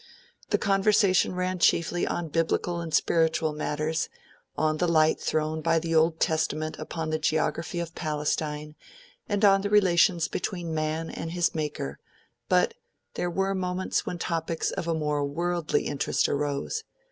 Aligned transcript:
The 0.49 0.57
conversation 0.57 1.35
ran 1.35 1.59
chiefly 1.59 2.07
on 2.07 2.29
Biblical 2.29 2.81
and 2.81 2.91
spiritual 2.91 3.53
matters 3.53 4.09
on 4.57 4.77
the 4.77 4.87
light 4.87 5.19
thrown 5.21 5.61
by 5.61 5.77
the 5.77 5.93
Old 5.93 6.19
Testament 6.19 6.75
upon 6.79 7.11
the 7.11 7.19
geography 7.19 7.79
of 7.79 7.93
Palestine, 7.93 8.73
and 9.29 9.45
on 9.45 9.61
the 9.61 9.69
relations 9.69 10.27
between 10.27 10.73
man 10.73 11.11
and 11.11 11.33
his 11.33 11.53
Maker; 11.53 11.99
but, 12.49 12.73
there 13.13 13.29
were 13.29 13.53
moments 13.53 14.03
when 14.03 14.17
topics 14.17 14.71
of 14.71 14.87
a 14.87 14.95
more 14.95 15.23
worldly 15.23 15.83
interest 15.85 16.27
arose. 16.27 16.83